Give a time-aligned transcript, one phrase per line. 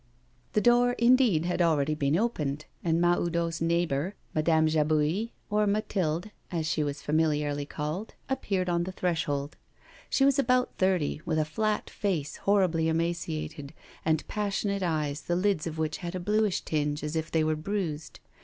[0.53, 6.65] The door indeed had already been opened, and Mahoudeau's neighbour, Madame Jabouille, or Mathilde, as
[6.65, 9.57] she was familiarly called, appeared on the threshold.
[10.09, 15.67] She was about thirty, with a flat face horribly emaciated, and passionate eyes, the lids
[15.67, 18.19] of which had a bluish tinge as if they were bruised.